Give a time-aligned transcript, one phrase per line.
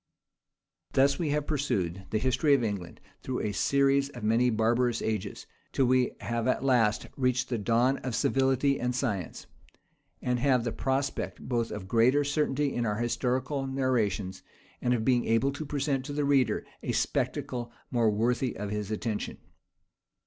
[0.93, 5.45] Thus have we pursued the history of England through a series of many barbarous ages,
[5.71, 9.45] till we have at last reached the dawn of civility and science,
[10.19, 14.41] and have the prospect, both of greater certainty in our historical narrations,
[14.81, 18.89] and of being able to present to the reader a spectacle more worthy of his
[18.89, 19.37] attention.